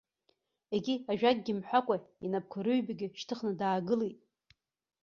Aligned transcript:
Егьи 0.75 0.95
ажәакгьы 1.11 1.53
мҳәакәа 1.57 1.95
инапқәа 2.25 2.65
рыҩбагьы 2.65 3.07
шьҭыхны 3.19 3.51
даагылеит. 3.59 4.19